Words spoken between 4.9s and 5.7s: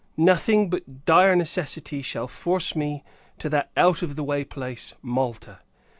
Malta.